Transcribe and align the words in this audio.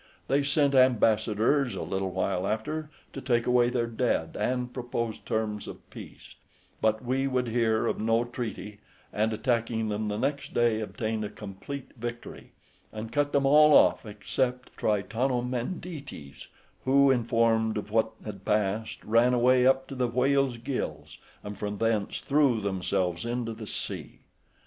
They 0.27 0.41
sent 0.41 0.73
ambassadors 0.73 1.75
a 1.75 1.83
little 1.83 2.09
while 2.09 2.47
after 2.47 2.89
to 3.13 3.21
take 3.21 3.45
away 3.45 3.69
their 3.69 3.85
dead, 3.85 4.35
and 4.35 4.73
propose 4.73 5.19
terms 5.19 5.67
of 5.67 5.87
peace; 5.91 6.33
but 6.81 7.05
we 7.05 7.27
would 7.27 7.47
hear 7.49 7.85
of 7.85 7.99
no 8.01 8.23
treaty, 8.23 8.79
and 9.13 9.31
attacking 9.31 9.89
them 9.89 10.07
the 10.07 10.17
next 10.17 10.55
day, 10.55 10.79
obtained 10.81 11.23
a 11.23 11.29
complete 11.29 11.91
victory, 11.97 12.51
and 12.91 13.11
cut 13.11 13.31
them 13.31 13.45
all 13.45 13.77
off, 13.77 14.03
except 14.03 14.75
the 14.75 14.81
Tritonomendetes, 14.81 16.47
who, 16.83 17.11
informed 17.11 17.77
of 17.77 17.91
what 17.91 18.13
had 18.25 18.43
passed, 18.43 19.03
ran 19.05 19.35
away 19.35 19.67
up 19.67 19.85
to 19.89 19.93
the 19.93 20.07
whale's 20.07 20.57
gills, 20.57 21.19
and 21.43 21.59
from 21.59 21.77
thence 21.77 22.17
threw 22.17 22.59
themselves 22.59 23.23
into 23.23 23.53
the 23.53 23.67
sea. 23.67 24.21